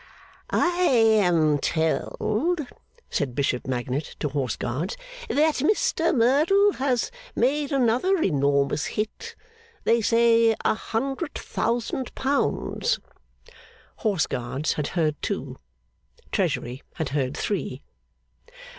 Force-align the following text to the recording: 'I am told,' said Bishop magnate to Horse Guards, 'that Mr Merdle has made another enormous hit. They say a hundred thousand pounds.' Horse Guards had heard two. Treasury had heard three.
'I 0.49 0.77
am 1.19 1.59
told,' 1.59 2.65
said 3.11 3.35
Bishop 3.35 3.67
magnate 3.67 4.15
to 4.19 4.29
Horse 4.29 4.55
Guards, 4.55 4.97
'that 5.29 5.57
Mr 5.57 6.11
Merdle 6.15 6.71
has 6.79 7.11
made 7.35 7.71
another 7.71 8.17
enormous 8.19 8.87
hit. 8.97 9.35
They 9.83 10.01
say 10.01 10.55
a 10.65 10.73
hundred 10.73 11.35
thousand 11.35 12.15
pounds.' 12.15 12.97
Horse 13.97 14.25
Guards 14.25 14.73
had 14.73 14.87
heard 14.97 15.21
two. 15.21 15.59
Treasury 16.31 16.81
had 16.95 17.09
heard 17.09 17.37
three. 17.37 17.83